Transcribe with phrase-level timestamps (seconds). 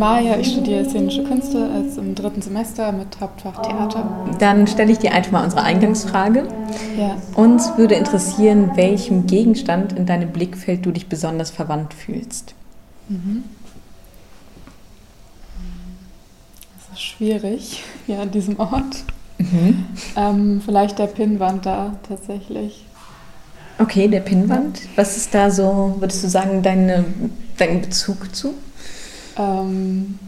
[0.00, 4.26] Maja, ich studiere Szenische Künste als im dritten Semester mit Hauptfach Theater.
[4.38, 6.48] Dann stelle ich dir einfach mal unsere Eingangsfrage.
[6.96, 7.18] Ja.
[7.34, 12.54] Uns würde interessieren, welchem Gegenstand in deinem Blickfeld du dich besonders verwandt fühlst.
[13.10, 13.44] Mhm.
[16.78, 19.04] Das ist schwierig hier an diesem Ort.
[19.36, 19.84] Mhm.
[20.16, 22.86] Ähm, vielleicht der Pinnwand da tatsächlich.
[23.78, 24.80] Okay, der Pinnwand.
[24.96, 27.04] Was ist da so, würdest du sagen, deine,
[27.58, 28.54] dein Bezug zu?
[29.40, 30.18] Ähm,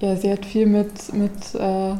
[0.00, 1.94] ja, sie hat viel mit, mit äh,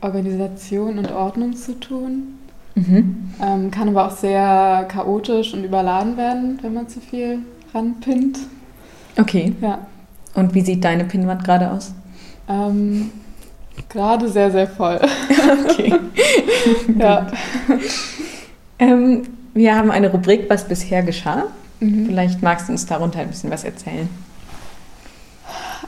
[0.00, 2.38] Organisation und Ordnung zu tun.
[2.74, 3.30] Mhm.
[3.42, 7.40] Ähm, kann aber auch sehr chaotisch und überladen werden, wenn man zu viel
[7.74, 8.38] ranpinnt.
[9.18, 9.54] Okay.
[9.60, 9.86] Ja.
[10.34, 11.92] Und wie sieht deine Pinnwand gerade aus?
[12.48, 13.10] Ähm,
[13.88, 15.00] Gerade sehr, sehr voll.
[15.70, 15.94] Okay.
[16.98, 17.26] ja.
[18.78, 19.22] Ähm,
[19.54, 21.44] wir haben eine Rubrik, was bisher geschah.
[21.80, 22.06] Mhm.
[22.06, 24.08] Vielleicht magst du uns darunter ein bisschen was erzählen.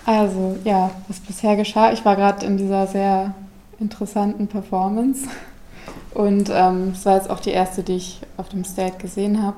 [0.07, 1.93] Also, ja, was bisher geschah.
[1.93, 3.35] Ich war gerade in dieser sehr
[3.79, 5.29] interessanten Performance.
[6.13, 9.57] Und ähm, es war jetzt auch die erste, die ich auf dem State gesehen habe.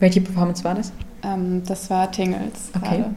[0.00, 0.92] Welche Performance war das?
[1.22, 2.70] Ähm, das war Tingles.
[2.74, 2.98] Okay.
[2.98, 3.14] gerade.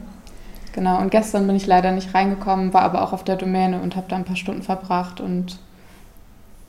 [0.72, 3.94] Genau, und gestern bin ich leider nicht reingekommen, war aber auch auf der Domäne und
[3.94, 5.58] habe da ein paar Stunden verbracht und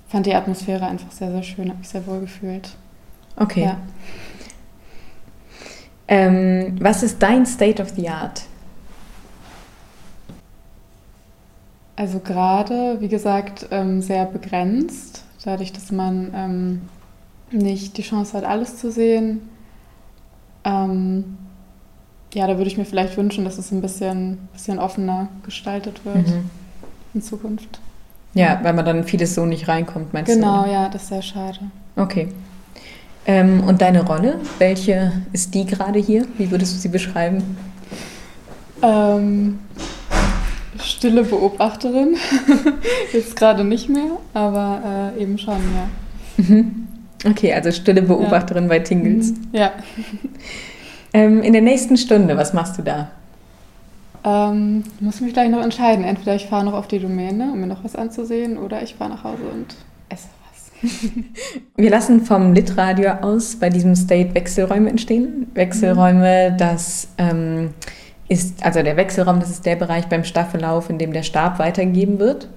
[0.09, 2.75] fand die Atmosphäre einfach sehr, sehr schön, habe mich sehr wohl gefühlt.
[3.37, 3.63] Okay.
[3.63, 3.77] Ja.
[6.09, 8.43] Ähm, was ist dein State of the Art?
[11.95, 16.81] Also gerade, wie gesagt, ähm, sehr begrenzt, dadurch, dass man ähm,
[17.51, 19.41] nicht die Chance hat, alles zu sehen.
[20.63, 21.37] Ähm,
[22.33, 26.27] ja, da würde ich mir vielleicht wünschen, dass es ein bisschen, bisschen offener gestaltet wird
[26.27, 26.49] Mhm.
[27.13, 27.79] in Zukunft.
[28.33, 30.71] Ja, weil man dann vieles so nicht reinkommt, meinst Genau, du?
[30.71, 31.59] ja, das ist sehr schade.
[31.95, 32.29] Okay.
[33.27, 36.25] Ähm, und deine Rolle, welche ist die gerade hier?
[36.39, 37.55] Wie würdest du sie beschreiben?
[38.81, 39.59] Ähm,
[40.81, 42.15] stille Beobachterin,
[43.13, 46.43] jetzt gerade nicht mehr, aber äh, eben schon, ja.
[46.43, 46.87] Mhm.
[47.25, 49.31] Okay, also stille Beobachterin bei Tingles.
[49.31, 49.47] Mhm.
[49.53, 49.71] Ja.
[51.15, 53.11] Ähm, in der nächsten Stunde, was machst du da?
[54.25, 56.03] Ähm, muss mich gleich noch entscheiden.
[56.03, 59.11] Entweder ich fahre noch auf die Domäne, um mir noch was anzusehen, oder ich fahre
[59.11, 59.75] nach Hause und
[60.09, 60.91] esse was.
[61.75, 65.51] Wir lassen vom Litradio aus bei diesem State Wechselräume entstehen.
[65.53, 67.71] Wechselräume, das ähm,
[68.33, 72.19] ist, also der Wechselraum, das ist der Bereich beim Staffellauf, in dem der Stab weitergegeben
[72.19, 72.49] wird.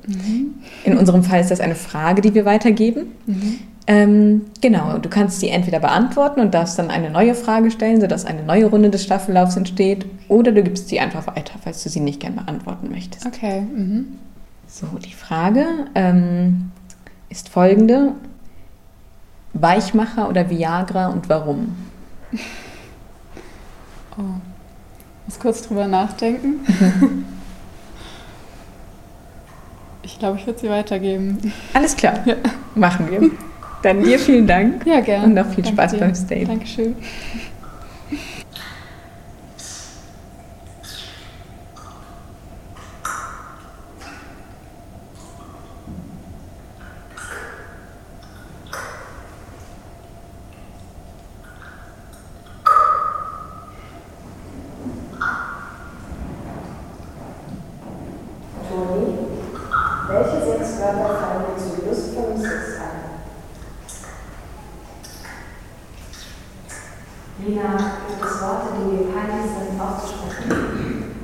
[0.84, 3.12] In unserem Fall ist das eine Frage, die wir weitergeben.
[3.26, 3.58] Mhm.
[3.88, 8.24] Ähm, genau, du kannst sie entweder beantworten und darfst dann eine neue Frage stellen, sodass
[8.24, 12.00] eine neue Runde des Staffellaufs entsteht, oder du gibst sie einfach weiter, falls du sie
[12.00, 13.26] nicht gern beantworten möchtest.
[13.26, 13.60] Okay.
[13.60, 14.18] Mhm.
[14.66, 16.72] So, die Frage ähm,
[17.28, 18.12] ist folgende.
[19.52, 21.76] Weichmacher oder Viagra und warum?
[24.18, 24.55] Oh.
[25.26, 26.60] Muss kurz drüber nachdenken.
[30.02, 31.52] Ich glaube, ich würde sie weitergeben.
[31.74, 32.14] Alles klar,
[32.76, 33.28] machen wir.
[33.82, 34.86] Dann dir vielen Dank.
[34.86, 35.24] Ja, gerne.
[35.26, 35.98] Und noch viel Danke Spaß dir.
[35.98, 36.46] beim State.
[36.46, 36.94] Dankeschön.
[58.68, 59.18] Toni,
[60.08, 62.96] welche sechs Wörter fallen dir zu lustvollem Sex ein?
[67.44, 67.76] Lina,
[68.08, 71.16] gibt es Worte, die dir peinlich sind, auszusprechen?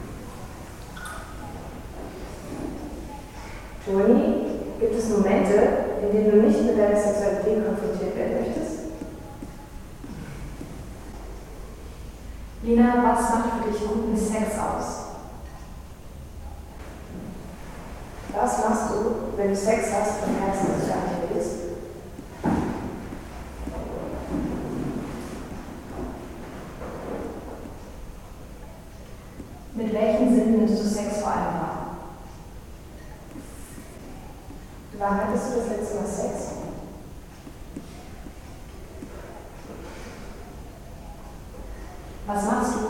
[3.84, 4.46] Toni,
[4.78, 5.54] gibt es Momente,
[6.02, 8.78] in denen du nicht mit deiner Sexualität konfrontiert werden möchtest?
[12.62, 14.98] Lina, was macht für dich guten Sex aus?
[18.34, 21.52] Was machst du, wenn du Sex hast und merkst, dass du gar nicht willst?
[29.74, 31.82] Mit welchen Sinnen nimmst du Sex vor allem wahr?
[34.98, 36.52] Wann hattest du das letzte Mal Sex?
[42.24, 42.80] Was machst du,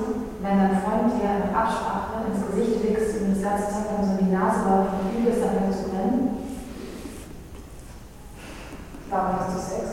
[0.42, 4.18] wenn dein Freund dir mit Absprache ins Gesicht wichst und das ganze Zeug dann so
[4.18, 6.36] in die Nase läuft und du bist anfängt zu brennen?
[9.08, 9.84] Warum hast du Sex?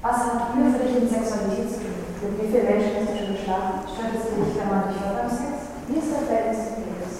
[0.00, 1.96] Was hat Liebe für dich mit Sexualität zu tun?
[2.22, 3.16] Mit wie vielen Menschen hast du
[3.92, 5.52] Stört es dich, hört beim Sex?
[5.88, 7.14] Wie ist dein Verhältnis zu Penis?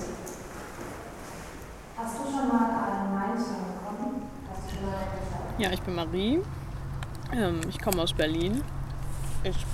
[1.97, 4.23] Hast du schon mal einen Nein-Song bekommen?
[4.51, 5.61] Hast du schon mal gesagt?
[5.61, 6.43] Ja, ich bin Marie.
[7.33, 8.63] Ähm, ich komme aus Berlin.
[9.45, 9.65] ich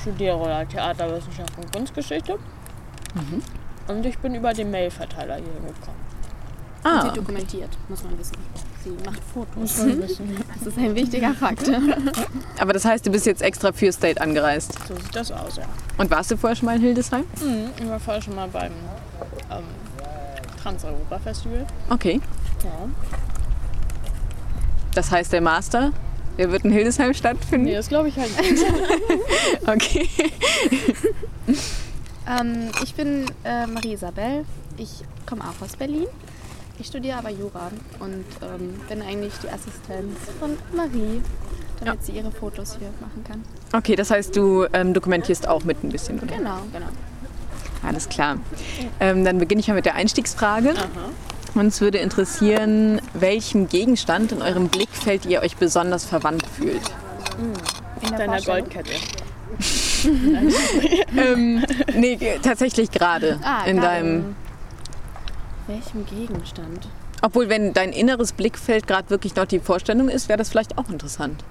[0.00, 2.38] studiere Theaterwissenschaft und Kunstgeschichte.
[3.14, 3.42] Mhm.
[3.88, 6.04] Und ich bin über den Mailverteiler hier gekommen.
[6.84, 8.36] Und sie Ah, dokumentiert, muss man wissen.
[8.84, 9.76] Sie macht Fotos.
[10.58, 11.70] Das ist ein wichtiger Fakt.
[12.58, 14.74] aber das heißt, du bist jetzt extra für State angereist.
[14.86, 15.64] So sieht das aus, ja.
[15.98, 17.24] Und warst du vorher schon mal in Hildesheim?
[17.40, 18.72] Mhm, ich war vorher schon mal beim
[19.50, 19.64] ähm,
[20.62, 21.66] Trans-Europa-Festival.
[21.90, 22.20] Okay.
[22.62, 22.70] Ja.
[24.94, 25.92] Das heißt, der Master,
[26.38, 27.66] der wird in Hildesheim stattfinden?
[27.66, 28.64] Nee, das glaube ich halt nicht.
[29.66, 30.08] Okay.
[32.28, 34.44] ähm, ich bin äh, Marie Isabel.
[34.76, 34.90] Ich
[35.26, 36.06] komme auch aus Berlin.
[36.78, 41.22] Ich studiere aber Jura und ähm, bin eigentlich die Assistenz von Marie,
[41.80, 43.42] damit sie ihre Fotos hier machen kann.
[43.72, 46.36] Okay, das heißt, du ähm, dokumentierst auch mit ein bisschen, oder?
[46.36, 46.86] Genau, genau.
[47.86, 48.38] Alles klar.
[48.98, 50.70] Ähm, dann beginne ich mal mit der Einstiegsfrage.
[50.70, 51.10] Aha.
[51.60, 56.82] Uns würde interessieren, welchem Gegenstand in eurem Blickfeld ihr euch besonders verwandt fühlt.
[58.02, 58.40] In der Deiner.
[58.40, 58.90] Goldkette.
[61.16, 64.36] ähm, nee, tatsächlich gerade Ah, in deinem.
[65.66, 66.88] Welchem Gegenstand?
[67.22, 70.88] Obwohl, wenn dein inneres Blickfeld gerade wirklich noch die Vorstellung ist, wäre das vielleicht auch
[70.90, 71.42] interessant.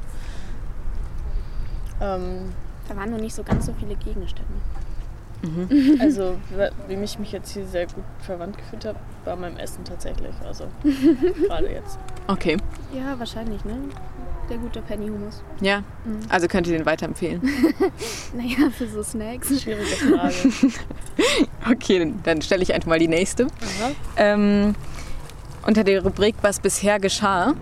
[2.01, 2.51] Ähm,
[2.89, 4.51] Da waren nur nicht so ganz so viele Gegenstände.
[5.99, 9.83] also, wa- wie mich mich jetzt hier sehr gut verwandt gefühlt habe, war beim Essen
[9.83, 10.33] tatsächlich.
[10.45, 10.65] Also,
[11.47, 11.97] gerade jetzt.
[12.27, 12.57] Okay,
[12.93, 13.75] Ja, wahrscheinlich, ne?
[14.49, 15.41] Der gute Penny-Humus.
[15.61, 15.79] ja.
[16.05, 16.19] Mhm.
[16.29, 17.41] Also könnt ihr den weiterempfehlen.
[18.35, 19.61] Naja, für so Snacks.
[19.61, 20.33] Schwierige Frage.
[21.69, 23.47] Okay, dann- stelle ich einfach mal die nächste.
[24.17, 24.75] Ähm,
[25.65, 27.53] unter der Rubrik Was bisher geschah,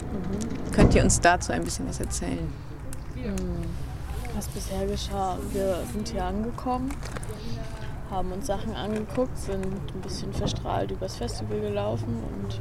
[0.72, 2.52] könnt ihr uns dazu ein bisschen was erzählen?
[4.36, 6.92] Was bisher geschah, wir sind hier angekommen,
[8.10, 12.60] haben uns Sachen angeguckt, sind ein bisschen verstrahlt übers Festival gelaufen und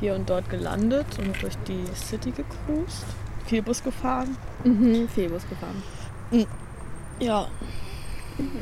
[0.00, 3.04] hier und dort gelandet und durch die City gecruised,
[3.46, 4.36] viel Bus gefahren.
[4.64, 5.82] Mhm, viel Bus gefahren.
[7.18, 7.48] Ja,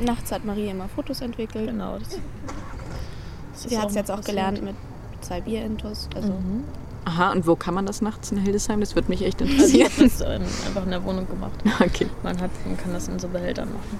[0.05, 1.67] Nachts hat Marie immer Fotos entwickelt.
[1.67, 1.97] genau.
[1.99, 4.75] Das, das Sie hat es jetzt auch gelernt mit
[5.21, 6.07] zwei Bierintos.
[6.15, 6.63] Also Mhm.
[7.05, 8.81] Aha, und wo kann man das nachts in Hildesheim?
[8.81, 9.91] Das würde mich echt Also ich interessieren.
[9.91, 10.21] habe das
[10.67, 11.59] einfach in der Wohnung gemacht.
[11.79, 12.07] Okay.
[12.23, 13.99] Man, hat, man kann das in so Behältern machen.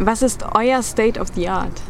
[0.00, 1.80] Was ist euer State of the Art?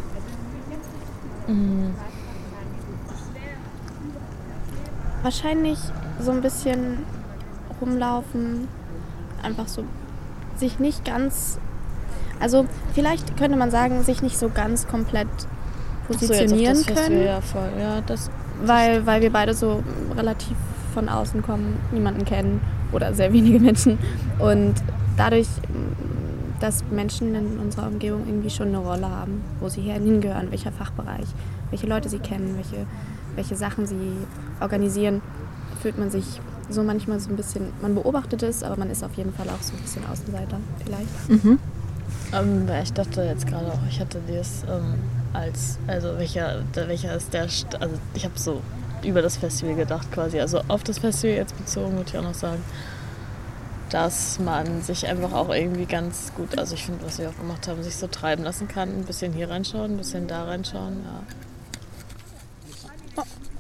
[5.23, 5.79] wahrscheinlich
[6.21, 6.99] so ein bisschen
[7.81, 8.69] rumlaufen,
[9.43, 9.85] einfach so
[10.57, 11.59] sich nicht ganz,
[12.41, 17.09] also vielleicht könnte man sagen, sich nicht so ganz komplett Ach so, positionieren das Festival,
[17.09, 17.71] können, Ja, voll.
[17.79, 18.31] Ja, das,
[18.65, 19.83] weil, weil wir beide so
[20.17, 20.57] relativ
[20.95, 22.61] von außen kommen, niemanden kennen
[22.93, 23.99] oder sehr wenige Menschen
[24.39, 24.75] und
[25.17, 25.49] dadurch,
[26.61, 31.27] dass Menschen in unserer Umgebung irgendwie schon eine Rolle haben, wo sie hingehören, welcher Fachbereich,
[31.71, 32.87] welche Leute sie kennen, welche,
[33.37, 34.13] welche Sachen sie
[34.61, 35.23] organisieren,
[35.81, 36.41] fühlt man sich
[36.71, 39.63] so manchmal so ein bisschen, man beobachtet es, aber man ist auf jeden Fall auch
[39.63, 41.45] so ein bisschen Außenseiter vielleicht.
[42.33, 44.95] Ähm, ich dachte jetzt gerade auch, ich hatte das ähm,
[45.33, 48.61] als, also welcher, der, welcher ist der, St also ich habe so
[49.03, 52.35] über das Festival gedacht quasi, also auf das Festival jetzt bezogen, würde ich auch noch
[52.35, 52.63] sagen,
[53.91, 57.69] dass man sich einfach auch irgendwie ganz gut, also ich finde, was wir auch gemacht
[57.69, 61.23] haben, sich so treiben lassen kann, ein bisschen hier reinschauen, ein bisschen da reinschauen, ja.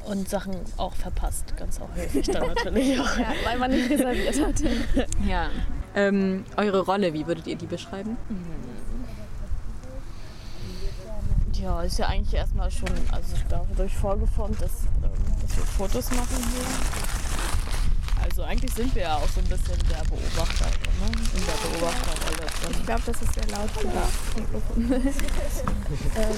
[0.04, 3.19] Und Sachen auch verpasst, ganz auch häufig dann natürlich auch.
[3.19, 5.09] Ja, weil man nicht reserviert hat.
[5.26, 5.49] Ja.
[5.95, 8.16] Ähm, eure Rolle, wie würdet ihr die beschreiben?
[11.62, 14.71] Ja, ist ja eigentlich erstmal schon also dadurch vorgeformt, dass,
[15.03, 15.11] ähm,
[15.43, 18.23] dass wir Fotos machen hier.
[18.25, 21.11] Also eigentlich sind wir ja auch so ein bisschen der Beobachter, ne?
[21.35, 22.87] In der Beobachterrolle Ich drin.
[22.87, 23.71] glaube, das ist sehr laut
[24.37, 24.93] Mikrofon.
[26.17, 26.37] ähm,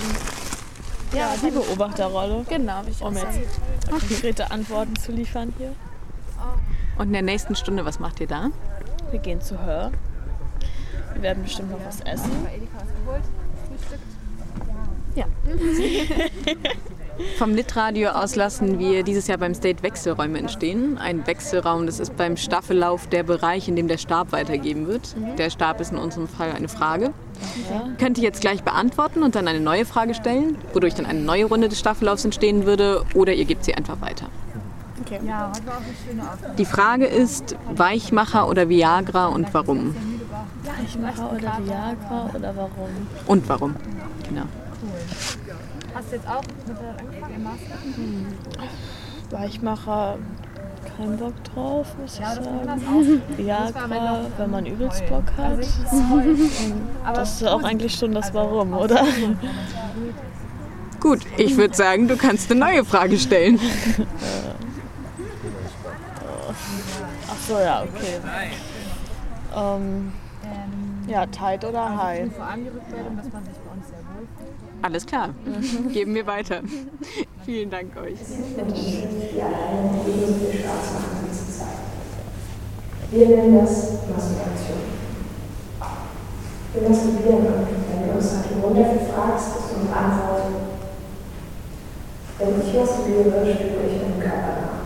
[1.13, 3.47] ja, die Beobachterrolle, Genau, ich auch um jetzt sagen.
[3.91, 5.75] konkrete Antworten zu liefern hier.
[6.97, 8.51] Und in der nächsten Stunde, was macht ihr da?
[9.11, 9.91] Wir gehen zu Hör.
[11.15, 12.31] Wir werden bestimmt noch was essen.
[15.15, 15.25] Ja.
[17.37, 20.97] Vom Litradio aus lassen wir dieses Jahr beim State Wechselräume entstehen.
[20.99, 25.15] Ein Wechselraum, das ist beim Staffellauf der Bereich, in dem der Stab weitergeben wird.
[25.37, 27.13] Der Stab ist in unserem Fall eine Frage.
[27.99, 31.45] Könnt ihr jetzt gleich beantworten und dann eine neue Frage stellen, wodurch dann eine neue
[31.45, 34.27] Runde des Staffellaufs entstehen würde, oder ihr gebt sie einfach weiter.
[35.03, 35.21] Okay.
[36.57, 39.95] Die Frage ist Weichmacher oder Viagra und warum?
[40.63, 42.91] Weichmacher oder Viagra oder warum?
[43.27, 43.77] Und warum?
[44.29, 44.45] Genau.
[45.95, 47.77] Hast du jetzt auch mit der angefangen im Master?
[49.31, 50.19] Weichmacher,
[50.97, 52.69] kein Bock drauf, muss ich Ja, das sagen.
[52.69, 53.37] auch.
[53.39, 55.51] Viagra, wenn man übelst Bock hat.
[55.59, 55.69] Also ich.
[57.05, 59.05] Aber Das ist auch eigentlich schon das Warum, oder?
[61.01, 63.59] Gut, ich würde sagen, du kannst eine neue Frage stellen.
[67.29, 68.21] Ach so, ja, okay.
[69.57, 70.13] Ähm,
[70.45, 72.35] Ähm, Ja, tight oder also high?
[72.37, 74.61] Vor allem die Rückmeldung, dass man sich bei uns sehr wohl fühlt.
[74.83, 75.31] Alles klar.
[75.93, 76.61] Geben wir weiter.
[77.45, 78.19] Vielen Dank euch.
[83.11, 84.79] Wir nennen das Masturbation.
[86.73, 87.47] Wir masturbieren
[88.01, 90.43] wenn du uns nach dem Grund dafür fragst, ist unsere Antwort,
[92.39, 94.81] wenn ich masturbiere, spüre ich meinen Körper nach.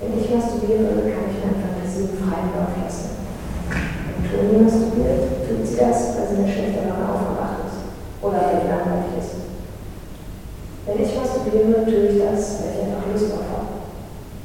[0.00, 3.18] Wenn ich masturbiere, kann ich meine Fantasien freien Lauf lassen.
[3.68, 7.78] Wenn Toni masturbiert, tut sie das, weil sie eine schlechte Laune aufgewacht ist
[8.24, 9.36] oder weil sie langweilig ist.
[10.86, 13.74] Wenn ich masturbiere, tue ich das, weil ich einfach Lust drauf habe.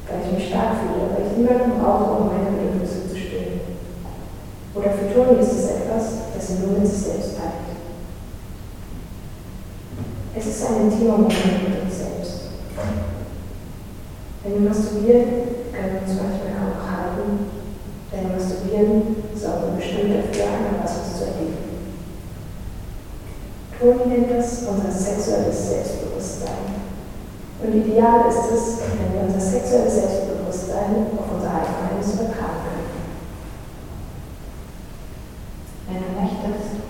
[0.10, 3.62] Weil ich mich stark fühle, weil ich niemanden brauche, um meine Bedürfnisse zu stillen.
[4.75, 5.72] Oder für Toni ist es
[6.51, 7.72] sie nur mit sich selbst teilt.
[10.36, 12.39] Es ist ein intimer Moment mit uns selbst.
[14.43, 15.25] Wenn wir masturbieren,
[15.72, 17.62] können wir uns manchmal kaum noch halten,
[18.12, 21.72] denn Masturbieren sorgt bestimmt dafür, einen Orgasmus zu erleben.
[23.79, 26.81] Toni nennt das unser sexuelles Selbstbewusstsein.
[27.63, 32.91] Und ideal ist es, wenn wir unser sexuelles Selbstbewusstsein auf unser Allgemeines übertragen können.
[35.88, 36.81] Wenn du möchtest,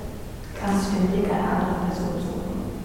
[0.60, 2.82] kannst du den Blick einer anderen Person suchen.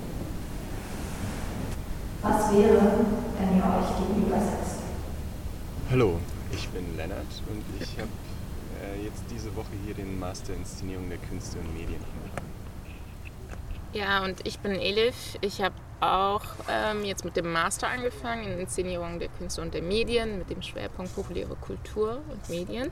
[2.22, 2.80] Was wäre,
[3.38, 4.80] wenn ihr euch gegenüber setzt?
[5.90, 6.18] Hallo,
[6.52, 8.08] ich bin Lennart und ich habe
[8.82, 12.56] äh, jetzt diese Woche hier den Master Inszenierung der Künste und Medien angefangen.
[13.92, 15.38] Ja, und ich bin Elif.
[15.40, 19.82] Ich habe auch ähm, jetzt mit dem Master angefangen in Inszenierung der Künste und der
[19.82, 22.90] Medien mit dem Schwerpunkt populäre Kultur und Medien.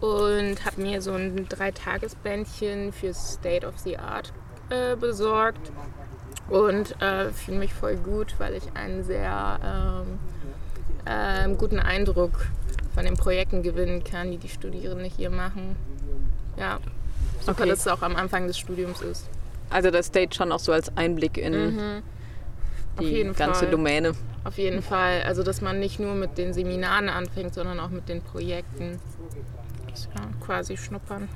[0.00, 4.32] Und habe mir so ein Dreitagesbändchen für State of the Art
[4.68, 5.72] äh, besorgt
[6.48, 10.18] und äh, fühle mich voll gut, weil ich einen sehr ähm,
[11.06, 12.46] ähm, guten Eindruck
[12.94, 15.76] von den Projekten gewinnen kann, die die Studierenden hier machen.
[16.56, 16.78] Ja,
[17.40, 17.68] super, Okay.
[17.70, 19.28] dass es auch am Anfang des Studiums ist.
[19.70, 22.02] Also das State schon auch so als Einblick in Mhm.
[22.98, 23.70] Die ganze Fall.
[23.70, 24.12] Domäne.
[24.44, 25.22] Auf jeden Fall.
[25.26, 28.98] Also, dass man nicht nur mit den Seminaren anfängt, sondern auch mit den Projekten.
[30.14, 31.28] Ja quasi schnuppern.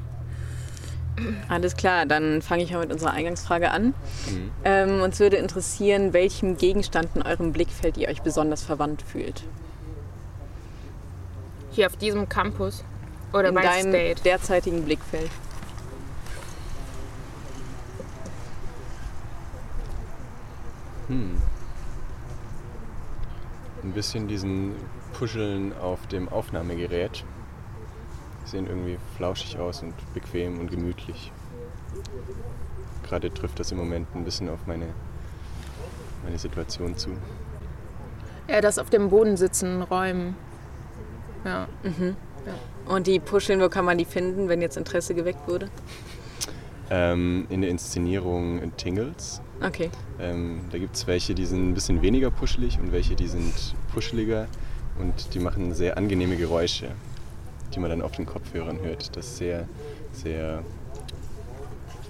[1.49, 3.87] Alles klar, dann fange ich mal mit unserer Eingangsfrage an.
[3.87, 4.51] Mhm.
[4.65, 9.45] Ähm, uns würde interessieren, welchem Gegenstand in eurem Blickfeld ihr euch besonders verwandt fühlt.
[11.71, 12.85] Hier auf diesem Campus.
[13.33, 14.23] Oder in bei deinem State.
[14.23, 15.31] derzeitigen Blickfeld.
[21.09, 21.41] Hm.
[23.83, 24.75] Ein bisschen diesen
[25.13, 27.25] Puscheln auf dem Aufnahmegerät.
[28.51, 31.31] Sehen irgendwie flauschig aus und bequem und gemütlich.
[33.05, 34.87] Gerade trifft das im Moment ein bisschen auf meine,
[36.25, 37.11] meine Situation zu.
[38.49, 40.35] Ja, das auf dem Boden sitzen, räumen.
[41.45, 41.69] Ja.
[42.87, 45.69] Und die Puscheln, wo kann man die finden, wenn jetzt Interesse geweckt wurde?
[46.91, 49.41] Ähm, in der Inszenierung Tingles.
[49.65, 49.91] Okay.
[50.19, 53.77] Ähm, da gibt es welche, die sind ein bisschen weniger puschelig und welche, die sind
[53.95, 54.49] puscheliger
[54.99, 56.89] und die machen sehr angenehme Geräusche,
[57.75, 59.17] die man dann auf den Kopfhörern hört.
[59.17, 59.69] Das ist sehr,
[60.13, 60.63] sehr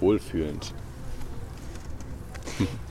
[0.01, 0.75] wohlfühlend.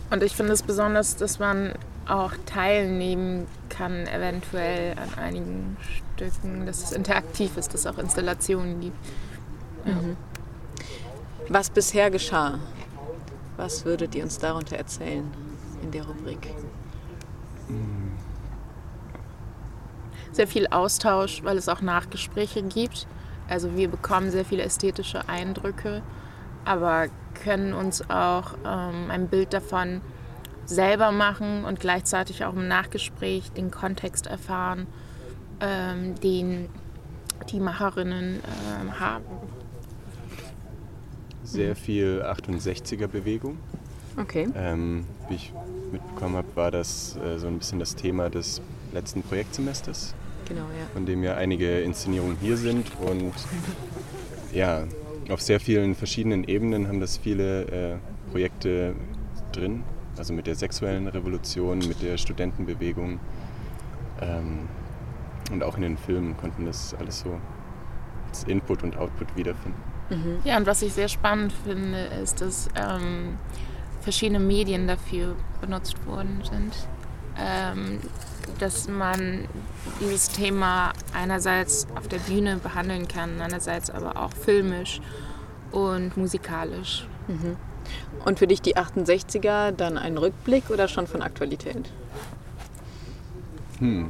[0.09, 1.73] Und ich finde es besonders, dass man
[2.07, 5.77] auch teilnehmen kann, eventuell an einigen
[6.15, 8.97] Stücken, dass es interaktiv ist, dass es auch Installationen gibt.
[11.47, 12.59] Was bisher geschah?
[13.57, 15.29] Was würdet ihr uns darunter erzählen
[15.83, 16.53] in der Rubrik?
[20.31, 23.07] Sehr viel Austausch, weil es auch Nachgespräche gibt.
[23.47, 26.03] Also wir bekommen sehr viele ästhetische Eindrücke,
[26.65, 27.07] aber
[27.43, 30.01] können uns auch ähm, ein Bild davon
[30.65, 34.85] selber machen und gleichzeitig auch im Nachgespräch den Kontext erfahren,
[35.61, 36.69] ähm, den
[37.49, 38.41] die Macherinnen
[38.81, 39.25] ähm, haben.
[41.43, 43.57] Sehr viel 68er-Bewegung.
[44.17, 44.47] Okay.
[44.55, 45.53] Ähm, wie ich
[45.91, 50.13] mitbekommen habe, war das äh, so ein bisschen das Thema des letzten Projektsemesters,
[50.47, 50.87] Genau, ja.
[50.93, 52.87] von dem ja einige Inszenierungen hier sind.
[52.99, 53.33] Und
[54.51, 54.85] ja,
[55.29, 57.97] auf sehr vielen verschiedenen Ebenen haben das viele äh,
[58.31, 58.95] Projekte
[59.51, 59.83] drin.
[60.17, 63.19] Also mit der sexuellen Revolution, mit der Studentenbewegung.
[64.21, 64.67] Ähm,
[65.51, 67.39] und auch in den Filmen konnten das alles so
[68.27, 69.81] als Input und Output wiederfinden.
[70.43, 73.37] Ja, und was ich sehr spannend finde, ist, dass ähm,
[74.01, 76.73] verschiedene Medien dafür benutzt worden sind.
[77.39, 77.99] Ähm,
[78.57, 79.47] dass man
[80.01, 85.01] dieses Thema einerseits auf der Bühne behandeln kann, andererseits aber auch filmisch
[85.71, 87.07] und musikalisch.
[88.25, 91.91] Und für dich die 68er dann ein Rückblick oder schon von Aktualität?
[93.77, 94.09] Hm.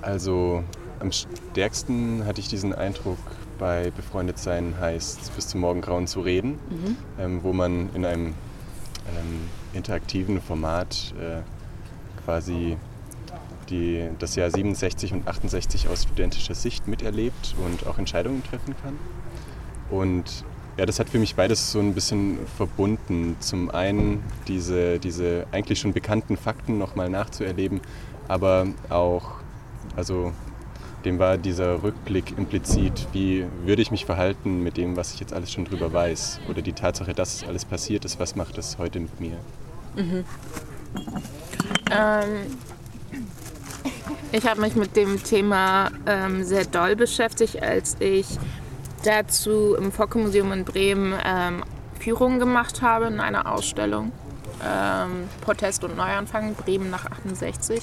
[0.00, 0.62] Also
[1.00, 3.18] am stärksten hatte ich diesen Eindruck
[3.58, 6.96] bei Befreundet sein heißt bis zum Morgengrauen zu reden, Mhm.
[7.18, 11.40] ähm, wo man in einem ähm, interaktiven Format äh,
[12.28, 12.76] quasi
[13.70, 18.98] die, das Jahr 67 und 68 aus studentischer Sicht miterlebt und auch Entscheidungen treffen kann.
[19.88, 20.44] Und
[20.76, 23.36] ja, das hat für mich beides so ein bisschen verbunden.
[23.40, 27.80] Zum einen diese, diese eigentlich schon bekannten Fakten nochmal nachzuerleben,
[28.28, 29.36] aber auch,
[29.96, 30.32] also
[31.06, 35.32] dem war dieser Rückblick implizit, wie würde ich mich verhalten mit dem, was ich jetzt
[35.32, 36.40] alles schon drüber weiß.
[36.50, 39.38] Oder die Tatsache, dass es alles passiert ist, was macht das heute mit mir?
[41.90, 42.58] Ähm,
[44.32, 48.26] ich habe mich mit dem Thema ähm, sehr doll beschäftigt, als ich
[49.04, 51.64] dazu im Focke-Museum in Bremen ähm,
[51.98, 54.12] Führungen gemacht habe in einer Ausstellung.
[54.64, 57.82] Ähm, Protest und Neuanfang, Bremen nach 68.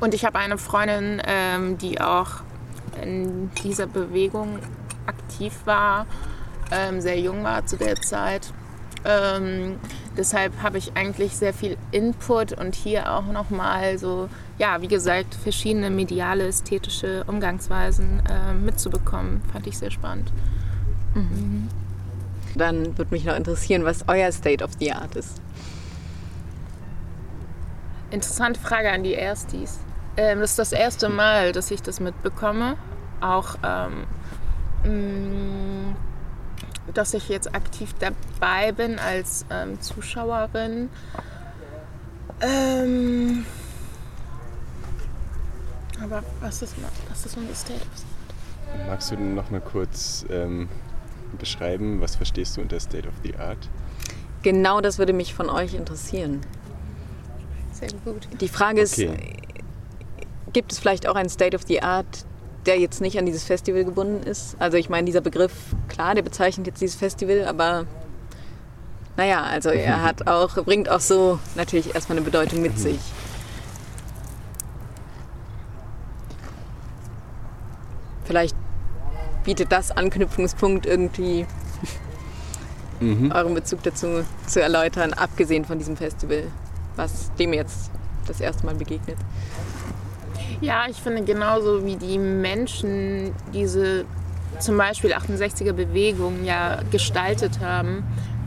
[0.00, 2.42] Und ich habe eine Freundin, ähm, die auch
[3.02, 4.58] in dieser Bewegung
[5.06, 6.06] aktiv war,
[6.70, 8.52] ähm, sehr jung war zu der Zeit.
[10.16, 15.34] Deshalb habe ich eigentlich sehr viel Input und hier auch nochmal so, ja, wie gesagt,
[15.34, 19.40] verschiedene mediale, ästhetische Umgangsweisen äh, mitzubekommen.
[19.52, 20.32] Fand ich sehr spannend.
[22.56, 25.40] Dann würde mich noch interessieren, was euer State of the Art ist.
[28.10, 29.78] Interessante Frage an die Erstis.
[30.16, 32.76] Ähm, das ist das erste Mal, dass ich das mitbekomme.
[33.20, 34.06] Auch, ähm,
[34.84, 35.94] mh,
[36.94, 40.88] dass ich jetzt aktiv dabei bin als ähm, Zuschauerin.
[42.40, 43.44] Ähm,
[46.02, 46.74] aber was ist,
[47.08, 50.68] was ist unser State of Magst du noch mal kurz ähm,
[51.38, 53.68] beschreiben, was verstehst du unter State of the Art?
[54.42, 56.40] Genau das würde mich von euch interessieren.
[57.72, 58.26] Sehr gut.
[58.40, 59.36] Die Frage ist, Okay.
[60.52, 62.24] gibt es vielleicht auch einen State of the Art,
[62.66, 64.56] der jetzt nicht an dieses Festival gebunden ist?
[64.58, 65.52] Also ich meine, dieser Begriff,
[65.88, 67.86] klar, der bezeichnet jetzt dieses Festival, aber
[69.16, 73.00] naja, also er hat auch, bringt auch so natürlich erstmal eine Bedeutung mit sich.
[78.24, 78.56] Vielleicht
[79.44, 81.46] bietet das Anknüpfungspunkt irgendwie
[83.00, 83.32] Mhm.
[83.32, 86.44] euren Bezug dazu zu erläutern, abgesehen von diesem Festival,
[86.96, 87.90] was dem jetzt
[88.26, 89.16] das erste Mal begegnet.
[90.60, 94.04] Ja, ich finde genauso wie die Menschen diese
[94.58, 98.04] zum Beispiel 68er Bewegung ja gestaltet haben,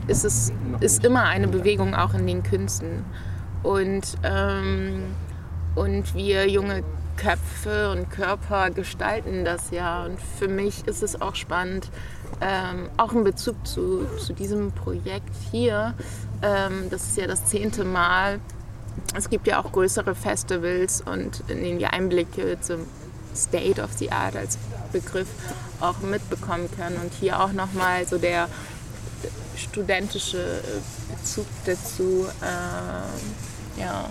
[0.07, 3.05] ist es ist immer eine Bewegung auch in den Künsten.
[3.63, 5.03] Und, ähm,
[5.75, 6.83] und wir junge
[7.15, 10.05] Köpfe und Körper gestalten das ja.
[10.05, 11.89] Und für mich ist es auch spannend,
[12.41, 15.93] ähm, auch in Bezug zu, zu diesem Projekt hier.
[16.41, 18.39] Ähm, das ist ja das zehnte Mal,
[19.15, 22.81] es gibt ja auch größere Festivals und in denen wir Einblicke zum
[23.35, 24.57] State of the Art als
[24.91, 25.27] Begriff
[25.79, 26.97] auch mitbekommen können.
[26.97, 28.47] Und hier auch nochmal so der
[29.55, 32.27] studentische äh, Bezug dazu.
[32.43, 34.09] ähm, ja,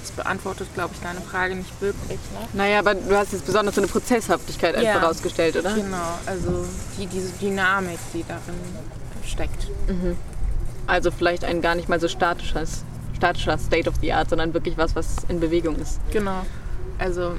[0.00, 2.18] das beantwortet, glaube ich, deine Frage nicht wirklich.
[2.32, 2.48] Ne?
[2.52, 4.94] Naja, aber du hast jetzt besonders so eine Prozesshaftigkeit Ja.
[4.94, 5.74] einfach rausgestellt, oder?
[5.74, 6.64] Genau, also
[6.96, 8.54] die, diese Dynamik, die darin
[9.26, 9.68] steckt.
[10.86, 12.84] Also vielleicht ein gar nicht mal so statisches,
[13.18, 16.00] statischer State of the Art, sondern wirklich was, was in Bewegung ist.
[16.10, 16.46] Genau.
[16.98, 17.34] Also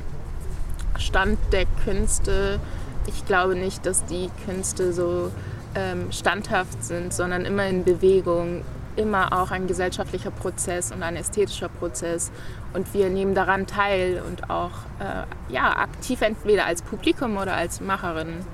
[0.97, 2.59] Stand der Künste,
[3.07, 5.31] ich glaube nicht, dass die Künste so
[5.75, 8.63] ähm, standhaft sind, sondern immer in Bewegung,
[8.95, 12.31] immer auch ein gesellschaftlicher Prozess und ein ästhetischer Prozess.
[12.73, 17.81] Und wir nehmen daran teil und auch äh, ja, aktiv entweder als Publikum oder als
[17.81, 18.45] Macherin.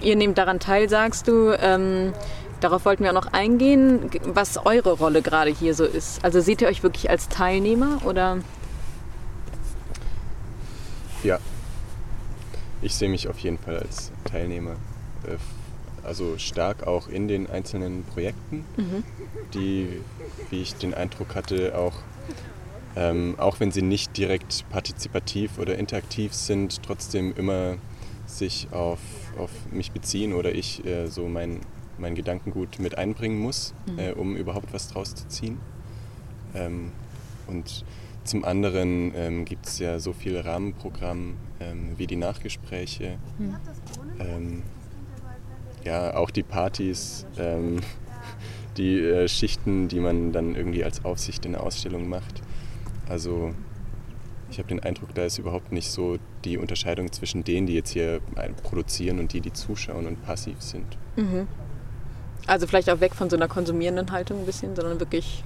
[0.00, 1.52] Ihr nehmt daran teil, sagst du.
[1.60, 2.12] Ähm,
[2.60, 6.24] darauf wollten wir auch noch eingehen, was eure Rolle gerade hier so ist.
[6.24, 8.38] Also seht ihr euch wirklich als Teilnehmer oder?
[11.22, 11.38] Ja.
[12.82, 14.72] Ich sehe mich auf jeden Fall als Teilnehmer.
[15.26, 15.36] Äh,
[16.06, 18.64] Also stark auch in den einzelnen Projekten,
[19.54, 20.00] die,
[20.50, 21.94] wie ich den Eindruck hatte, auch,
[22.94, 27.74] ähm, auch wenn sie nicht direkt partizipativ oder interaktiv sind, trotzdem immer
[28.26, 29.00] sich auf,
[29.36, 31.58] auf mich beziehen oder ich äh, so mein,
[31.98, 35.58] mein Gedankengut mit einbringen muss, äh, um überhaupt was draus zu ziehen.
[36.54, 36.92] Ähm,
[37.46, 37.84] und
[38.24, 43.18] zum anderen ähm, gibt es ja so viele Rahmenprogramme ähm, wie die Nachgespräche,
[44.18, 44.62] ähm,
[45.84, 47.80] ja auch die Partys, ähm,
[48.76, 52.42] die äh, Schichten, die man dann irgendwie als Aufsicht in der Ausstellung macht.
[53.08, 53.54] Also
[54.50, 57.90] ich habe den Eindruck, da ist überhaupt nicht so die Unterscheidung zwischen denen, die jetzt
[57.90, 58.20] hier
[58.62, 60.98] produzieren und die, die zuschauen und passiv sind.
[62.46, 65.42] Also vielleicht auch weg von so einer konsumierenden Haltung ein bisschen, sondern wirklich,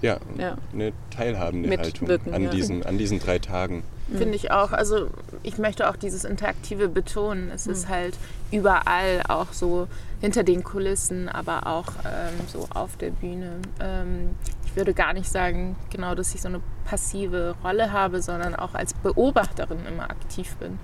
[0.00, 0.56] Ja, ja.
[0.72, 2.50] eine teilhabende Mitwirken, Haltung an, ja.
[2.50, 3.82] diesen, an diesen drei Tagen.
[4.16, 4.72] finde ich auch.
[4.72, 5.08] Also
[5.42, 7.50] ich möchte auch dieses Interaktive betonen.
[7.54, 8.16] Es ist halt
[8.50, 9.88] überall auch so
[10.20, 13.54] hinter den Kulissen, aber auch ähm, so auf der Bühne.
[13.80, 14.30] Ähm,
[14.66, 18.74] ich würde gar nicht sagen, genau, dass ich so eine passive Rolle habe, sondern auch
[18.74, 20.78] als Beobachterin immer aktiv bin.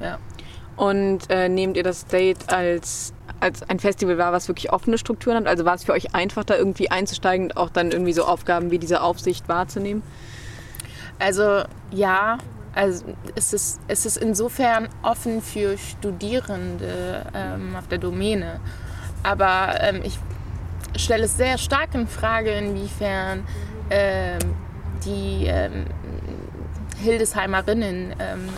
[0.00, 0.18] Ja.
[0.76, 5.36] Und äh, nehmt ihr das Date als, als ein Festival wahr, was wirklich offene Strukturen
[5.36, 5.46] hat?
[5.46, 8.70] Also war es für euch einfach, da irgendwie einzusteigen und auch dann irgendwie so Aufgaben
[8.70, 10.02] wie diese Aufsicht wahrzunehmen?
[11.18, 12.38] Also ja,
[12.74, 13.04] also
[13.36, 18.60] es ist, es ist insofern offen für Studierende ähm, auf der Domäne.
[19.22, 20.18] Aber ähm, ich
[20.96, 23.46] stelle es sehr stark in Frage, inwiefern
[23.90, 24.40] ähm,
[25.04, 25.86] die ähm,
[27.02, 28.48] Hildesheimerinnen, ähm,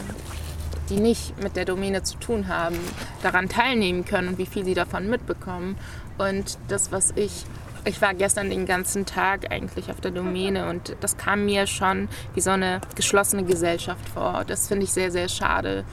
[0.89, 2.77] die nicht mit der Domäne zu tun haben,
[3.23, 5.77] daran teilnehmen können und wie viel sie davon mitbekommen.
[6.19, 7.45] Und das, was ich
[7.87, 12.09] ich war gestern den ganzen Tag eigentlich auf der Domäne und das kam mir schon
[12.35, 14.43] wie so eine geschlossene Gesellschaft vor.
[14.45, 15.85] Das finde ich sehr, sehr schade.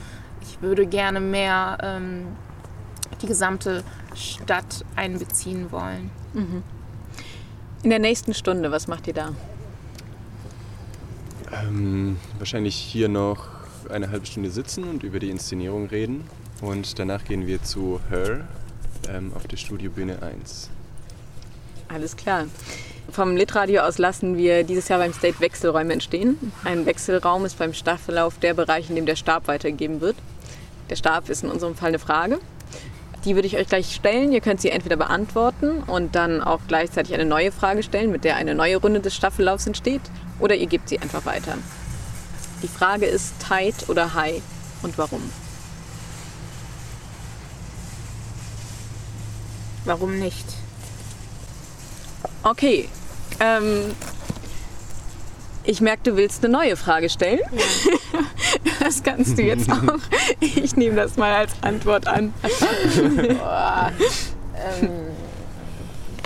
[0.42, 2.26] Ich würde gerne mehr ähm,
[3.22, 3.84] die gesamte
[4.16, 6.10] Stadt einbeziehen wollen.
[7.84, 9.30] In der nächsten Stunde, was macht ihr da?
[11.52, 13.50] Ähm, wahrscheinlich hier noch
[13.90, 16.24] eine halbe Stunde sitzen und über die Inszenierung reden.
[16.62, 18.48] Und danach gehen wir zu Her
[19.10, 20.70] ähm, auf der Studiobühne 1.
[21.90, 22.46] Alles klar.
[23.12, 26.38] Vom Litradio aus lassen wir dieses Jahr beim State Wechselräume entstehen.
[26.64, 30.16] Ein Wechselraum ist beim Staffellauf der Bereich, in dem der Stab weitergegeben wird.
[30.90, 32.40] Der Stab ist in unserem Fall eine Frage.
[33.26, 34.32] Die würde ich euch gleich stellen.
[34.32, 38.36] Ihr könnt sie entweder beantworten und dann auch gleichzeitig eine neue Frage stellen, mit der
[38.36, 40.02] eine neue Runde des Staffellaufs entsteht.
[40.40, 41.58] Oder ihr gebt sie einfach weiter.
[42.64, 44.42] Die Frage ist tight oder high
[44.82, 45.22] und warum?
[49.86, 50.46] Warum nicht?
[52.44, 52.88] Okay.
[53.42, 53.94] Ähm,
[55.66, 57.40] ich merke, du willst eine neue Frage stellen.
[58.80, 60.00] Das kannst du jetzt auch.
[60.42, 62.34] Ich nehme das mal als Antwort an.
[63.40, 63.92] Boah.
[64.82, 64.90] ähm,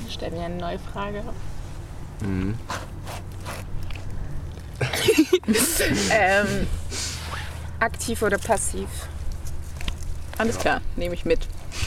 [0.10, 1.24] stell mir eine neue Frage.
[2.22, 2.56] Mhm.
[6.12, 6.68] Ähm,
[7.80, 8.88] aktiv oder passiv?
[10.38, 11.40] Alles klar, nehme ich mit.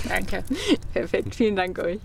[0.08, 0.44] Danke.
[0.92, 2.00] Perfekt, vielen Dank euch.